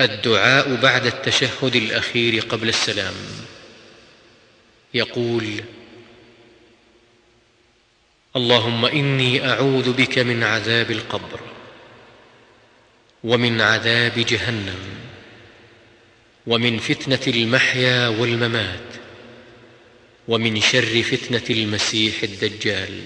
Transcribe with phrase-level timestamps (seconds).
[0.00, 3.14] الدعاء بعد التشهد الأخير قبل السلام.
[4.94, 5.60] يقول
[8.36, 11.40] اللهم إني أعوذ بك من عذاب القبر
[13.24, 14.78] ومن عذاب جهنم
[16.46, 18.80] ومن فتنة المحيا والممات
[20.28, 23.02] ومن شر فتنة المسيح الدجال.